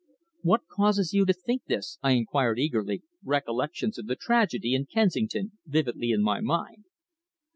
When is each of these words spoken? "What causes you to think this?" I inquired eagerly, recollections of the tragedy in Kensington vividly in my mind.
"What 0.41 0.65
causes 0.67 1.13
you 1.13 1.25
to 1.27 1.33
think 1.33 1.65
this?" 1.67 1.99
I 2.01 2.13
inquired 2.13 2.57
eagerly, 2.57 3.03
recollections 3.23 3.99
of 3.99 4.07
the 4.07 4.15
tragedy 4.15 4.73
in 4.73 4.87
Kensington 4.87 5.59
vividly 5.67 6.09
in 6.09 6.23
my 6.23 6.39
mind. 6.41 6.85